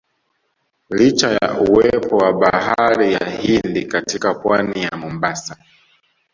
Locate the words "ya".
1.31-1.59, 3.13-3.29, 4.83-4.91